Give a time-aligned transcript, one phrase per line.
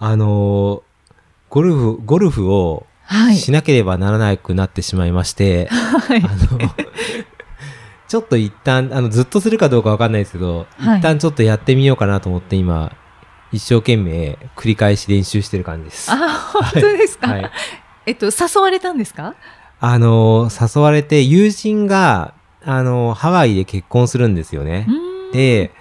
[0.00, 0.82] あのー
[1.50, 3.36] ゴルフゴルフをはい。
[3.36, 6.60] しなければならなくなってしまいまして、はいあの
[8.08, 12.92] ちょっと一旦あのずっとするかどうかわかんないですけど、はい一旦ちょっとやってみようかなと思って今
[13.52, 16.10] 一生懸命繰り返し練習してる感じです。
[16.10, 16.16] あ、
[16.52, 17.50] 本当ですか、はい、
[18.06, 19.34] えっと、誘われたんですか？
[19.80, 24.86] あの誘われて友人があのハワイで結婚するんですよね。
[25.32, 25.72] で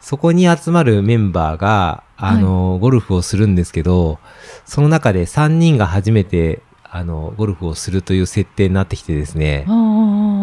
[0.00, 4.18] そこに集まるメンバーがあの、ゴルフをするんですけど
[4.64, 9.66] その中で3人が初めてあのゴルフをするという設定になってきてですね。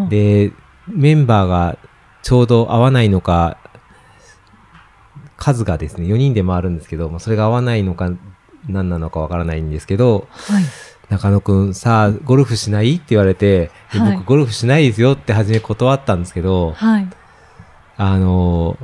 [0.09, 0.51] で、
[0.87, 1.77] メンバーが
[2.21, 3.57] ちょうど合わないのか、
[5.37, 8.11] 数がですね、4人で回るんですけど、まあ、それが合わないのか、
[8.67, 10.63] 何なのかわからないんですけど、はい。
[11.09, 12.95] 中野くんさあ、ゴルフしない？
[12.95, 17.07] って言われて、ではい僕ゴルフしないですよって初め断ったんですけど、はい。
[17.97, 18.77] あの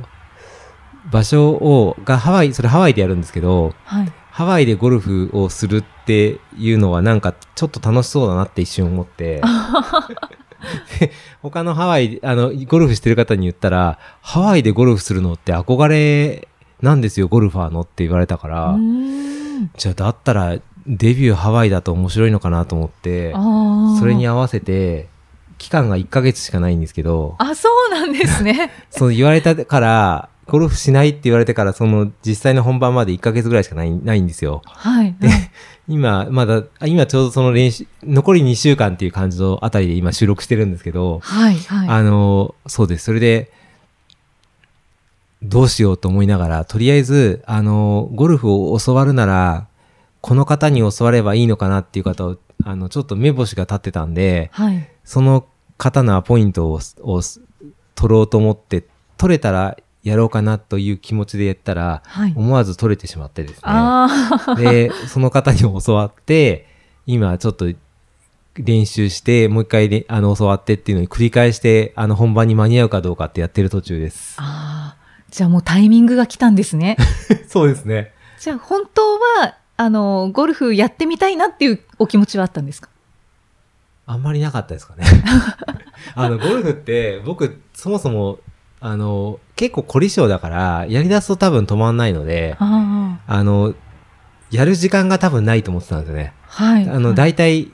[1.12, 4.12] 場所を、がハワイ、それハワイでやるんですけど、はい。
[4.30, 9.42] ハワイでゴルフをするっていうのはなんかちょっと楽しそうだなって一瞬思って、
[11.00, 16.48] で他のハワイ、あの、ゴルフしてる方に言ったら、ハワイでゴルフするのって憧れ
[16.80, 18.76] なんですよ、ゴルファーのって言われたから、
[19.76, 23.34] じゃあだったらデビューハワイだと面白いのかなと思って、
[24.00, 25.08] それに合わせて、
[25.58, 28.72] 期間が1ヶ月しかないんですけど、あ、そうなんですね。
[28.90, 34.62] そう言われたから、ゴルフしないって言われてから、その実際の本番まで1ヶ月ぐらいしかないないんですよ。
[34.64, 35.14] はい。
[35.20, 35.28] で、
[35.88, 41.54] 今、まだ、あ今ちょうどその練習、残り2週間っていう感じのあたりで今収録してるんですけど、はい。
[41.56, 41.88] はい。
[41.88, 43.04] あの、そうです。
[43.04, 43.52] それで、
[45.42, 49.66] どうしようと思いながら、とりあえず、あの、ゴルフを教わるなら、
[50.20, 54.88] この方に教わればいいのかなっていう方を、あの、ちょっと目星が立ってたんで、はい。
[55.04, 55.46] その
[55.78, 57.20] 方のアポイントをを
[57.94, 58.86] 取ろうと思って、
[59.16, 62.32] 取れたらやろうかなという気持ちでやったら、はい。
[62.36, 64.56] 思わず取れてしまってですね。
[64.56, 66.66] で、その方に教わって、
[67.06, 67.66] 今ちょっと
[68.56, 74.36] 練習して、もう一回であの教わってっていうのに繰り返して、あの本番に間に合うかどうかってやってる途中です。
[74.38, 75.02] ああ。
[75.30, 76.96] じゃあもうタイミングが来たんですね。
[77.48, 78.12] そうですね。
[78.38, 79.02] じゃあ本当
[79.40, 82.88] は、あの、ゴルフやってみたいなっていうお気持ちはあったんですか？
[84.04, 85.04] あんまりなかったですかね。
[86.14, 88.40] あの、ゴルフって僕、そもそも、
[88.84, 93.74] あの、結構凝り性だから、やり出すと多分止まんないので、ああの、
[94.50, 96.32] やる時間が多分ないと思ってたんですよね。
[96.48, 96.64] あ。
[96.64, 96.88] はい。
[96.90, 97.68] あの、はい大体、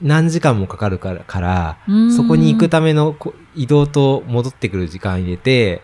[0.00, 5.82] 何時間もかかるから、からうんそこに行くためのこ移動と戻ってくる時間入れて、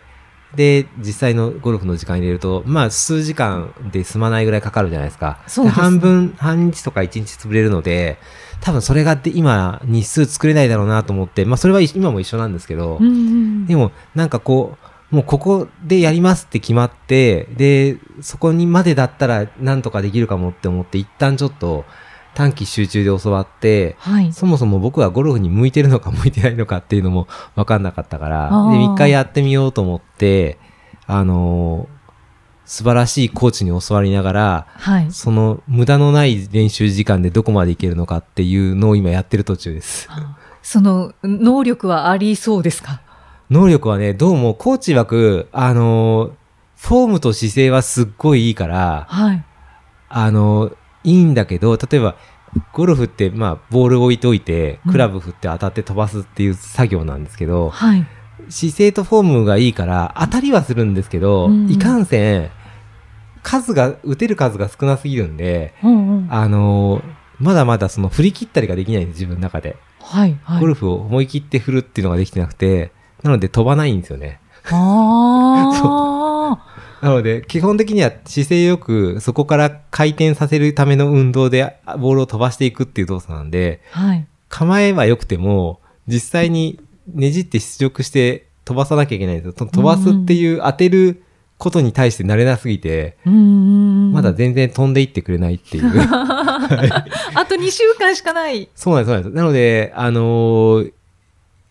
[0.57, 5.39] で、実際のゴルフの時間入れると、まあ、数時間で済まないぐらいかかるじゃないですか。
[5.47, 8.19] そうですね半分、半日とか一日潰れるので、
[8.61, 14.77] 多分それがで今、日数作れないだろうなと思って、まあ、それは今も一緒なんですけど、うんうんでも、なんかこ
[15.11, 21.85] う、もうここでやりますって決まって、で、そこにまでだったらなんとかできるかもって思って、一旦ちょっと
[22.35, 24.33] 短期集中で教わって、はい。
[24.33, 30.59] そもそも僕はゴルフに向いてるのか向いてないのかっていうのも分かんなかったから、で、一回やってみようと思って、
[31.07, 31.95] あのー
[32.67, 35.13] 素晴らしいコーチに教わりながら、はい。
[35.13, 40.09] その無駄のない練習時間でどこまでいけるのかっていうのを今やってる途中です。
[40.63, 43.03] その能力はありそうですか？
[43.51, 46.33] 能力はね、どうもコーチ枠、あのー
[46.77, 49.45] フォームと姿勢はすっごいいいから、はい。
[50.09, 52.17] あのーいいんだけど、例えば、
[52.73, 58.07] ゴルフって、まあ、ボールを置いといて、うんクラブ振って当たって飛ばすっていう作業なんですけど、はい。
[58.49, 62.51] 姿勢とフォームがいいから、当たりはするんですけど、うんうんいかんせん、
[63.43, 66.27] 数が、打てる数が少なすぎるんで、うんうん。
[66.31, 69.77] あのーまだまだその振り切ったりができないんです、自分の中で。
[70.01, 70.39] はい。
[70.45, 70.61] はい。
[70.61, 72.93] ゴルフを思い切って振るっていうのができてなくて、
[73.23, 74.41] なので飛ばないんですよね。
[74.71, 76.21] ああ。
[77.05, 84.27] なので、基本的には姿勢よく、そこから回転させるための運動であボールを飛ばしていくっていう動作なんで、はい。
[84.49, 86.81] 構えは良くても、実際に
[87.13, 89.53] ねじって出力して飛ばさなきゃいけないんですよ。
[89.53, 91.23] 飛ばすっていう当てる
[91.59, 93.17] ことに対して慣れなすぎて。
[93.25, 95.85] まだ全然飛んでいってくれないっていう。
[96.01, 98.69] あと2週間しかない。
[98.75, 99.37] そうなんです、そうなんです。
[99.37, 100.93] なので、あのー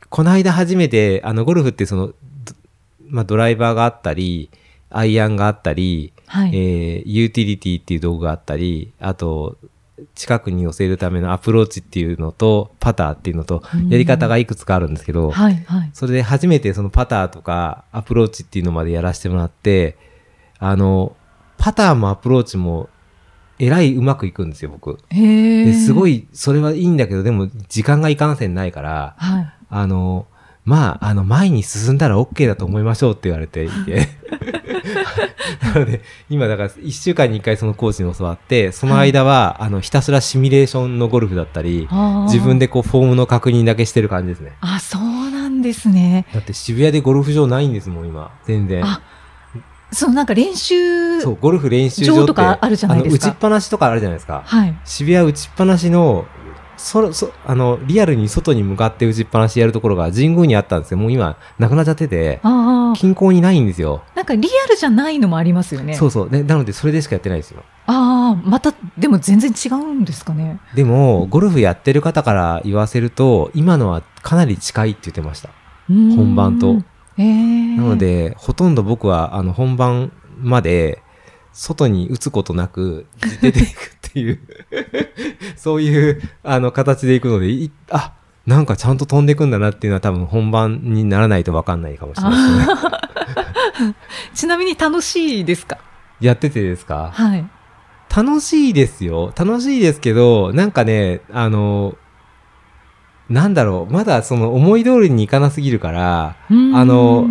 [0.10, 2.14] この間初めて、あの、ゴルフってその、ど
[3.08, 4.52] まあ、ドライバーがあったり、
[4.94, 6.50] アイアンがあったり、はい。
[6.50, 9.58] えーユーティリティっていう道具があったり、あと、
[10.16, 15.56] 近くに寄せるためのアプローチっていうのと、パターっていうのとうん、やり方がいくつかあるんですけど、はい。
[15.66, 15.90] はい。
[15.94, 19.98] それで初めてそのパターとかアプローチっていうのまでやらせてもらって、
[20.60, 21.16] あの、
[21.58, 22.90] パターもアプローチも、
[23.60, 24.98] えらいうまくいくんですよ、僕。
[25.74, 26.16] すごい。
[26.16, 29.54] い、それはいいんだけど、でも、時間がいかんせんないから、はい。
[29.70, 30.26] あの、
[30.66, 34.08] まあ、あの、前に進んだら OK だと思いましょうって言われていて。
[35.64, 41.88] なので、今だから1週間に1回そのコーチに教わって、その間は、あの、ひたすらシミュレーションのゴルフだったり、
[42.26, 42.60] 自分。
[42.60, 44.54] でこう、フォームの確認だけしてる感じですね。
[44.62, 46.28] あ、そうなんですね。
[46.34, 48.32] だって渋谷でゴルフ場ないんですもん、今。
[48.46, 48.86] 全然。
[48.86, 49.02] あ、
[49.92, 51.22] そう、なんか練習。
[51.22, 54.44] そう、ゴルフ練習場とかあるじゃないですかあの打ちっぱなしとかあるじゃないですか。
[54.46, 54.76] はい。
[54.86, 56.26] 渋谷打ちっぱなしの、
[56.78, 62.40] そ、そ、あの、リアルに外に向かって打ちっぱなしやるところが神宮にあったんですけど、もう今、なくなっちゃってて。
[62.96, 64.04] 近郊にないんですよ。
[64.16, 65.94] なんかリアルじゃないのもありますよね。
[65.96, 66.30] そうそう。
[66.30, 67.64] で、なので、それでしかやってないですよ。
[67.88, 70.60] ああ、また、でも全然違うんですかね。
[70.76, 75.50] でも、ゴルフやってる方から言わせると、今のはかなり近いって言ってました。
[75.88, 76.78] 本本番と。
[77.18, 81.03] ええなの、で、ほとんど僕は、あの、本番まで、
[81.54, 83.06] 外に打つことなく、
[83.42, 84.40] 出ていくっていう、
[85.56, 88.14] そういう、あの、形でいくので、いあ、
[88.46, 92.68] なんかちゃんと飛んでいくんだなっていうのは多分本番にならないと分かんないかもしれないです
[93.86, 93.96] ね。
[94.36, 95.78] ちなみに楽しいですか？
[96.20, 97.12] やっててですか？
[97.14, 97.46] はい。
[98.16, 99.32] 楽しいですよ。
[99.36, 101.96] 楽しいですけど、なんかね、あの、
[103.30, 106.36] なんだろう、まだその思い通りにいかなすぎるから、
[106.76, 107.28] あの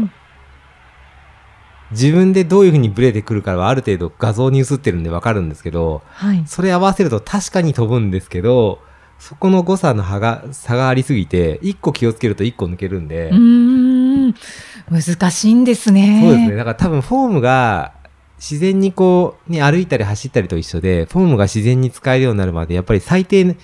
[1.93, 6.43] 自分でどういう風にブレてくるかはある程度画像に映ってるんでわかるんですけど、はい。
[6.47, 8.81] それ合わせると確かに飛ぶんですけど、
[9.19, 14.35] そこの誤差の差が、差がありすぎて、一個気をつけると一個抜けるんで、うーん。
[14.91, 16.21] 難しいんですね。
[16.23, 16.57] そうですね。
[16.57, 17.93] だから多分フォームが
[18.39, 23.57] 自然にこう、ね、歩いたり走ったりと一緒で、フォームが自然に使えるようになるまで、やっぱり最低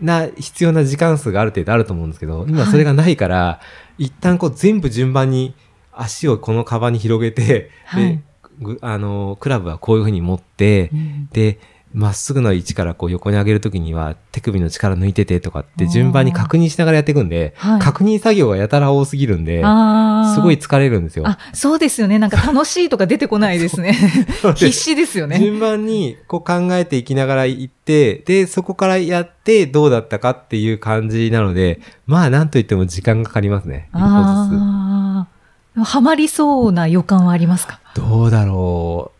[0.00, 3.60] な必要な時間数がある程度あると思うんですけど、今それがないから、
[3.98, 5.54] 一旦こう全部順番に
[5.96, 8.22] 足をこのカバンに広げて、はいで、
[8.60, 11.58] ぐあの、クラブはこういう風に持って、うんで、
[11.94, 21.24] まっすぐの位置からこう横に上げるときには手首の力抜いててとかって順番に確認しながらやっていくんで、はい確認作業がやたら多すぎるんで、すごい疲れるんですよ。
[21.26, 22.18] あ、そうですよね。
[22.18, 23.92] なんか楽しいとか出てこないですね。
[24.56, 25.38] 必死ですよね。
[25.38, 33.88] 順番にこう考えていきながら行って、で、そこからやってどうだったかっていう感じなので、まあなんといっても時間がかかりますね。
[33.92, 35.33] 一歩ずああ。
[35.82, 37.80] はまりそうな予感はありますか？
[37.94, 38.00] つ。
[38.00, 39.10] どうだろ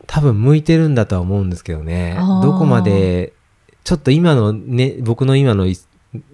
[0.00, 0.04] う。
[0.06, 2.16] 多分向いてるんだとは思うんですけどね。
[2.42, 3.32] どこまで、
[3.84, 5.78] ちょっと今のね、僕の今のい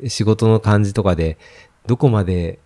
[0.08, 1.38] 仕事の感じとかで、
[1.86, 2.58] どこまで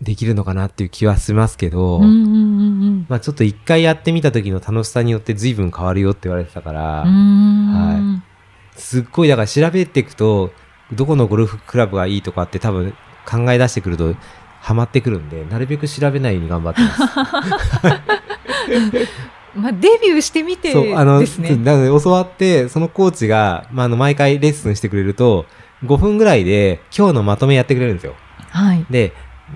[0.00, 2.16] できるのかなっていう気はしますけど、うんうんう
[2.86, 8.22] んまあちょっと一回やってみた時の楽しさによって随分変わるよって言われてたから、は
[8.76, 10.50] すっごい、だから調べていくと、
[10.92, 12.94] どこのゴルフクラブがいいとかって多分
[13.28, 14.14] 考え出してくると、
[14.60, 17.00] ハマってくるんで、なるべく調べないように頑張ってます。
[19.54, 21.56] まあ、デビューしてみてそう、あの、ですね。
[21.56, 25.46] なので教わって、そのコーチが、まあ、あの、毎回レッスンしてくれると、
[25.84, 28.14] 5分ぐらいで今日のまとめやってくれるんですよ。
[28.50, 28.86] はい。
[28.90, 29.12] で、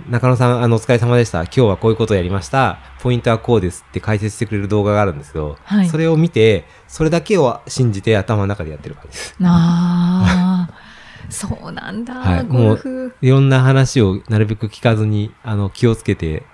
[0.08, 1.42] 中野さん、あの、お疲れ様でした。
[1.42, 2.78] 今日はこういうことをやりました。
[3.00, 9.36] ポイントはこうですって解説してくれる動画があるんですけど、はいそれを見て、それだけを信じて頭の中でやってる感じです。
[9.42, 10.83] ああ。
[11.30, 13.16] そうなんだ、はいゴルフ。
[13.20, 16.44] いろんな話をなるべく聞かずに、あの、気をつけて、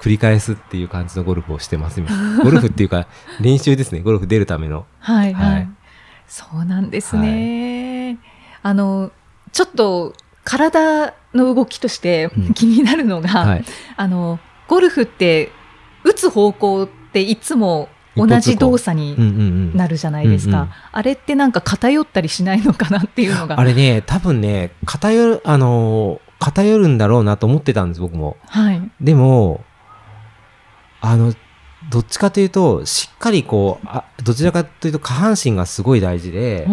[0.00, 2.08] 繰り返すっていう感じのゴルフをしてます、今。
[2.42, 3.06] ゴルフっていうか、
[3.40, 4.00] 練習ですね。
[4.00, 4.86] ゴルフ出るための。
[5.00, 5.54] はいはい。
[5.54, 5.68] はい
[6.28, 8.18] そうなんですね。
[8.62, 9.12] あの、
[9.52, 10.12] ちょっと
[10.44, 13.64] 体の動きとしてうん気になるのが、はい。
[13.96, 15.52] あの、ゴルフって
[16.04, 19.76] 打つ方向っていつも同じ動作に。
[19.76, 20.68] なるじゃないですか。
[20.92, 23.60] あれってなんか偏ったりしないのかなっていうのが。
[23.60, 28.36] あれね、多分ね、偏る、あのー偏るんだろうなと思ってたんです、僕も。
[28.48, 28.90] はい。
[29.00, 29.64] でも、
[31.00, 31.32] あの、
[31.90, 36.66] どっちかというと、しっかりこう、あどちらかというと下半身がすごい大事で、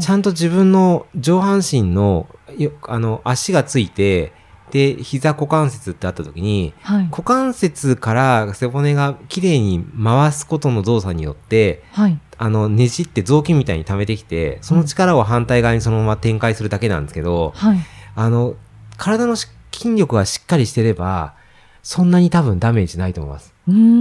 [0.00, 4.32] ちゃんと自分の上半身の、よあの、足がついて、
[4.72, 7.04] で、膝股関節ってあった時に、はい。
[7.04, 12.18] 股関節から背骨がきれいに回すことの動作によって、はい。
[12.38, 17.78] あの、ねじって雑巾みたいに溜めてきて、その力を反対側にそのまま展開するだけなんですけど、はい。
[18.16, 18.54] あの、
[18.96, 21.34] 体のし筋力がしっかりしてれば、
[21.82, 23.52] そんなに多分ダメージないと思います。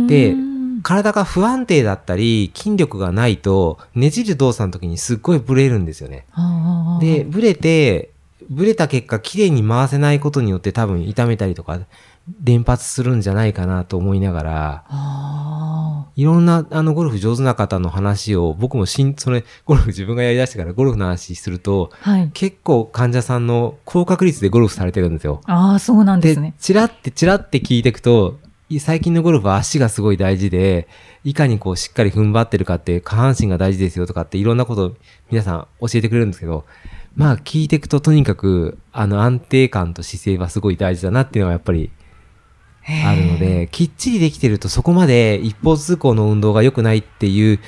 [0.07, 0.35] で
[0.83, 6.25] 体が不安定だったり、筋力がないと、ねじる動作の時にすっごいブレるんですよね。
[6.99, 8.10] で、ブレて、
[8.51, 11.79] ブレた結果、綺麗に回せないことによって多分痛めたりとか、
[12.43, 22.29] 連発するんじゃないかなと思いながら、あいろんな、あの、ゴルフ上手な方の話を、僕もしん、それ、ゴルフ自分がやり出してからゴルフの話すると、はい。
[22.33, 25.39] 結構患者さんの高確率でゴルフされてるんですよ。
[25.45, 26.53] ああ、そうなんですね。
[26.59, 28.37] チラってチラって聞いていくと、
[28.69, 30.89] い最近のゴルフは足がすごい大事で、
[31.23, 34.95] いかにこうしっかり踏ん張ってるかって下半身が大事ですよとかっていろんなことを
[35.29, 36.65] 皆さん教えてくれるんですけど、
[37.15, 41.91] まあ聞いていくととにかくあの安定感と姿勢はすごい大事だなっていうのがやっぱり
[43.05, 47.59] あるので、きっちりできてるとそこまで一方通行の運動が良くないっていう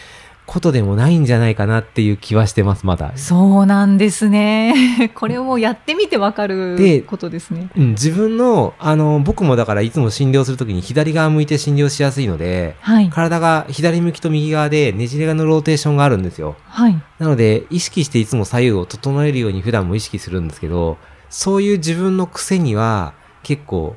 [0.54, 3.14] ことでもないんじゃないかなっていう気はしてます、まだ。
[3.16, 5.10] そうなんですね。
[5.16, 7.70] これをやってみてわかでることですね。
[7.76, 13.10] うん、自分の、あの、僕もだからいつも診療するときに左側向いて診療しやすいので、はい。
[13.10, 16.56] 体が左向きと右側でねじれのローテーションがあるんですよ。
[16.68, 17.02] はい。
[17.18, 21.00] なので、意識していつも左右を整えるように普段も意識するんですけど、
[21.32, 23.96] そういう自分の癖には結構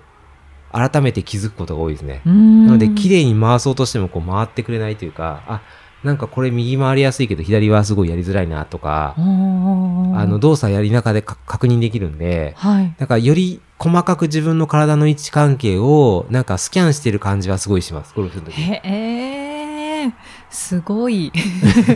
[0.73, 2.23] 改めて気づくことが多いですね。
[2.25, 5.61] なので、綺麗に回そうとしてもこう回ってくれないというか、あ、
[6.07, 12.95] なんかこれ右回りやすいけど左はすごいやりづらいなとか、あの、動作やり中でか確認できるんで、はい。
[12.97, 18.53] だからより細かく自分の体の位置関係をなんかスキャンしてる感じはすごいします、ゴルフの時。
[18.53, 20.13] へえ、
[20.49, 21.33] すごい。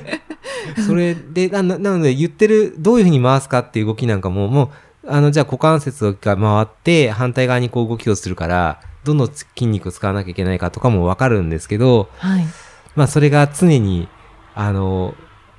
[0.85, 4.73] それでな、ななので言ってる、どういうふうに回すかっていう動きなんかも、も
[5.05, 12.47] う、あの、じゃあ股関節が回って反対側にこう動きをするから、どの筋肉を使わなきゃいけないかとかもわかるんですけど、はい。
[12.95, 14.09] まあそれが常に、
[14.55, 15.15] あの、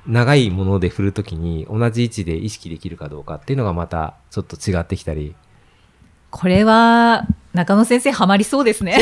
[0.08, 5.36] 長いもので振るときに同じ位置で意識できるかどうかっていうのがまたちょっと違ってきたり。
[6.30, 8.98] これは、中野先生ハマりそうですね。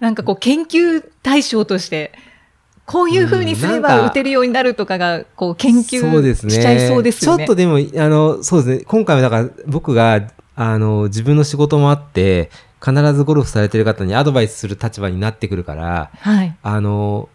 [0.00, 2.12] なんかこう研究対象として、
[2.86, 6.52] こういう風にすれば打てるようになるとかが、こう研究そうですね。
[6.52, 7.38] しちゃいそうですよね。
[7.38, 8.84] ちょっとでも、あの、そうですね。
[8.86, 12.50] 今回はだから僕が、あの、自分の仕事もあって、
[12.84, 16.54] 必ずゴルフされてる方にアドバイスする立場になってくるから、はい。
[16.62, 17.30] あの、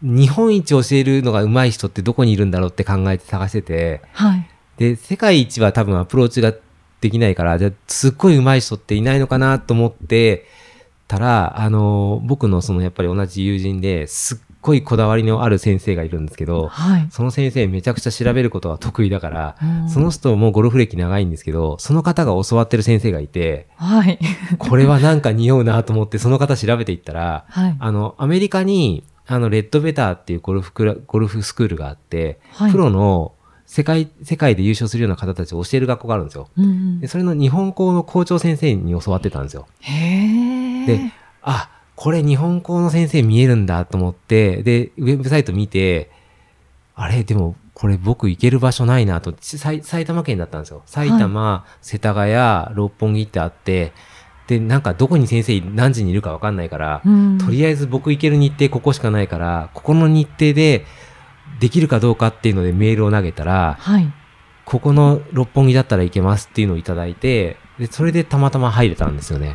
[0.00, 4.48] 日本一教えるのが上手い人ってどこにいるんだろうって考えて探してて、はい。
[4.78, 6.54] で、世界一は多分アプローチが
[7.02, 10.46] できないから、じゃあすっごい上手い人っていないのかなと思って
[11.06, 17.06] たら、あの、僕のそのやっぱり同じ友人ですっごいこだわりのある先生がいるんですけど、はい。
[17.10, 24.18] その先生めちゃくちゃ調べることが得意だから、うんその人もゴルフ歴長いんですけど、その方が教わってる先生がいて、はい。
[24.58, 27.76] これはなんか似合うなと思ってその方調べていったら、はい。
[27.78, 33.32] あの、アメリカに、あの、レッドベターっていうゴルフクラ、ゴルフスクールがあって、はいプロの
[33.66, 36.48] 世界、世界で優勝するような方たちを教える学校があるんですよ。
[36.56, 39.66] うんうんで、それの日本校の校長先生に教わってたんですよ。
[39.80, 40.86] へえ。
[40.86, 41.70] で、あ、
[42.02, 46.10] これ日本校の先生見えるんだと思って、で、ウェブサイト見て、
[46.96, 50.82] あれ、でも、これ僕行ける場所ないなと、ち埼埼玉県だったんですよ。
[50.84, 53.92] 埼玉、世田谷、六本木ってあって、
[54.48, 60.84] で、なんかどこに先生何時にいるかわかんないから、うんとりあえず僕行ける日程ここしかないから、ここの日程で
[61.60, 64.12] できるかどうかっていうのでメールを投げたら、はい。
[64.64, 69.54] ここの六本木だったら行けますっていうのをいただいて、で、それでたまたま入れたんですよね。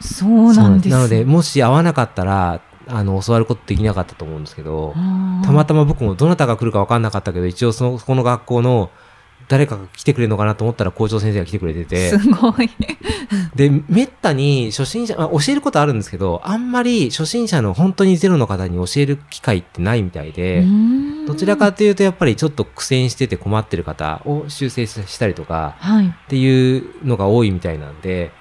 [0.00, 0.88] そうなんです。
[0.88, 4.94] なので、もし会わなかったら、あの、教わることできなかったと思うんですけど、
[5.44, 8.90] たまたま僕もどなたが来るか分かんなかったけど、一応その、そこの学校の
[9.48, 12.70] 誰かが来てくれるのかなと思ったら校長先生が来てくれててす、ごい。
[13.54, 20.64] で、めったに初心者、まあ、教えることあるんですけど、あんまり初心者の本当にゼロの方に教える機会ってないみたいで、
[21.26, 26.06] どちらかというとやっぱりちょっと苦戦してて困ってる方を修正したりとかはい。
[26.08, 28.32] っていうのが多いみたいなんで、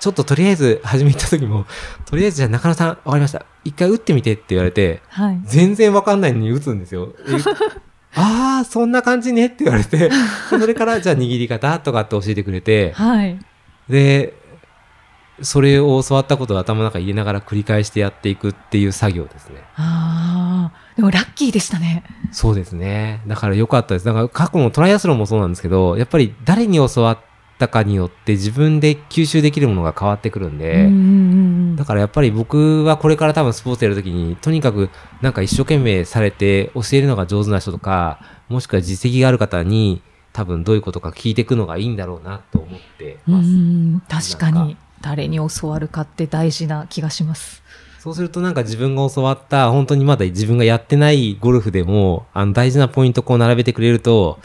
[0.00, 1.66] ちょっととりあえず始めた時も、
[2.06, 3.44] とりあえずじゃあ中野さん、わかりました。
[3.64, 5.40] 一回打ってみてって言われて、はい。
[5.44, 7.14] 全然わかんないのに打つんですよ。
[7.28, 7.36] え
[8.16, 10.10] ああ、そんな感じねって言われて、で
[10.48, 13.38] それからじゃあ握り方とかって教えてくれて、はい。
[13.88, 14.34] で、
[15.42, 19.62] それを教わったことを頭の中に入れながら繰り返してやっていくっていう作業ですね。
[19.76, 22.04] ああ、でもラッキーでしたね。
[22.32, 23.22] そうですね。
[23.26, 24.06] だから良かったです。
[24.06, 27.18] だから過去のトライアスロンもそうなんですけど、やっぱり誰に教わっ
[27.60, 34.90] たかによって自分で吸収できるものが変わってくるんで、うんうんうんだからやっぱり僕はこれから多分スポーツやるときに、とにかく
[35.22, 40.02] なんか一生懸命されて教えるのが上手な人とか、もしくは実績がある方に
[40.34, 43.48] 多分どういうことか聞いていくのがいいんだろうなと思ってうます。
[43.48, 47.62] ん確かに誰に教わるかって大事な気がします。
[47.98, 54.38] そうするとなんか自分が教わった、本当にまだ自分がやってないゴルフでも、あの大事なポイントこう並べてくれると、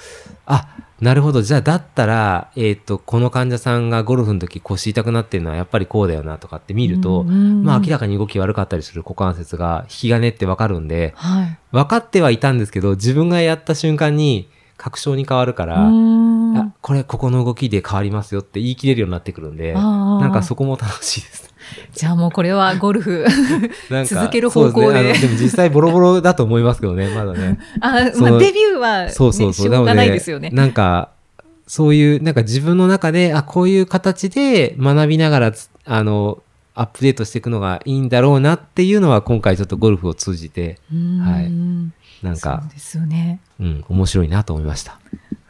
[0.45, 0.67] あ、
[1.01, 1.41] なるほど。
[1.41, 11.59] じゃあだったら、えっ、と、この患者さんがゴルフの時腰痛くなってるのはやっぱりこうだよなとかって見ると、まあ明らかに動き悪かったりする股関節が引き金ってわかるんで、はい。
[11.71, 21.53] 分かってはいたんですけど、自分がやった瞬間に確証に変わるから、うんあ、これここの動きで変わりますよって言い切れるようになってくるんで、なんかそこも楽しいです。
[21.93, 23.25] じゃあもうこれはゴルフ。
[24.05, 27.59] 続ける方向でそうすねでも実際ボロボロだと思いますけどね、まだね。
[27.81, 29.67] あ、まあデビューは、ね、そうそうそう。
[29.67, 30.49] しょうがないですよね。
[30.51, 31.09] なんか、
[31.67, 36.39] そういう、なんか自分の中で、あ、こういう形で学びながらつ、あの、
[36.75, 41.51] アップデートしていくのがいいんだろうなっていうのは、今回ちょっとゴルフを通じて、うんはい
[42.25, 43.39] なんかそう、ですよね。
[43.59, 44.99] うん、面白いなと思いました。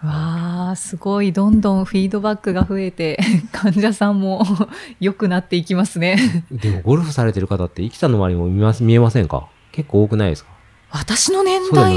[0.04, 3.20] わあ、すごい、どんどんフィードバックが増えて、
[3.52, 4.46] 患者さんも
[5.00, 6.18] 良くなっていきますね。
[6.52, 9.48] でも、ゴルフされてる方って、生きたの周りも見ます見えませんか？
[9.72, 10.52] 結構多くないですか？
[10.92, 11.96] 私の年代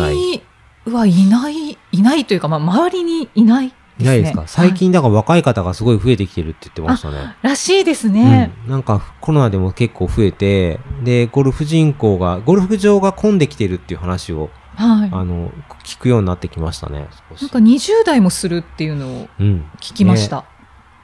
[0.87, 3.79] はいない、いないというか、まあ、周りにいないですね。
[4.01, 4.45] いないですか？
[4.47, 7.35] 最はい近、だから若い方がすごい増えてきてるって言ってましたね。
[7.43, 8.53] らしいですね。
[8.65, 15.11] うん、なんかコロナでも結構増えて、で、ゴルフ人口が、ゴルフ場が混んできてるっていう話を、はい。
[15.13, 15.51] あの、
[15.83, 17.09] 聞くようになってきましたね。
[17.41, 19.71] なんか20代もするっていうのをうん。
[19.81, 20.45] 聞きました。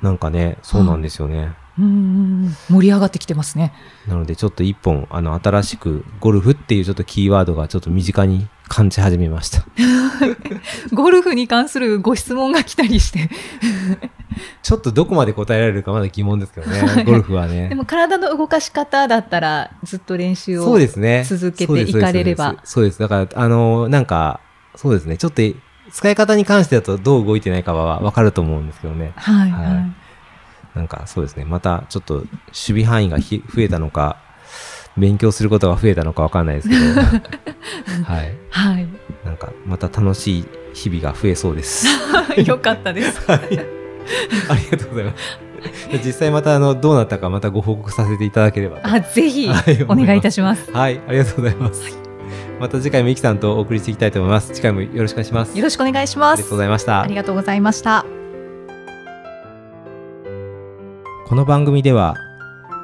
[0.01, 1.55] なんかね、そうなんですよね。
[1.79, 1.91] うんうん
[2.45, 3.73] うん盛り上がってきてますね。
[4.07, 9.65] なので、ちょっと一本、あの、新しく、ゴルフっていうちょっとキーワードがちょっと身近に感じ始めました。
[10.93, 13.31] ゴルフに関するご質問が来たりして。
[14.65, 17.69] ちょっとどこまで答えられるかまだ疑問ですけどね、ゴルフはね。
[17.69, 21.23] でも体の動かし方だったらずっと練習をそうですね。
[21.23, 22.73] 続けていかれればそうです。
[22.73, 22.99] そうです。
[22.99, 24.41] だから、あの、なんか、
[24.75, 25.19] そうですね。
[25.19, 25.43] ちょっと、
[25.93, 29.13] 使い方に関してだとどう動いてないかはわかると思うんですけどね。
[29.15, 29.93] はいはいはい。
[30.75, 31.45] なんか、そうですね。
[31.45, 34.17] また、ちょっと、守備範囲がひ増えたのか、
[34.97, 36.81] 勉強することが増えたのかわかんないですけど、
[38.05, 38.33] はい。
[38.51, 38.89] はい。
[39.25, 41.87] なんか、また楽しい日々が増えそうです。
[42.45, 43.21] よかったです。
[43.29, 45.39] ありがとうございます。
[46.05, 50.71] 実際また、あの、どうなったかまたご報告させていただければとあ、ぜひはいお願いいたします。
[50.71, 51.99] はい、ありがとうございます。
[52.61, 54.53] また次回もイキさんとお送りしていきたいと思います。
[54.55, 55.57] 次回もよろしくお願いします。
[55.57, 56.57] よろしくお願いしますありがとうご。
[56.59, 57.15] ざいましたあり。
[57.15, 58.05] がとうございました。
[61.27, 62.15] この番組では